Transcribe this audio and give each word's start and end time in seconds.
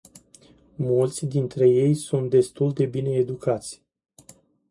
Mulți 0.75 1.25
dintre 1.25 1.69
ei 1.69 1.93
sunt 1.93 2.29
destul 2.29 2.73
de 2.73 2.85
bine 2.85 3.09
educați. 3.11 3.81